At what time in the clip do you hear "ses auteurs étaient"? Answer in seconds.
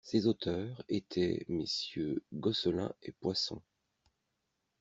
0.03-1.45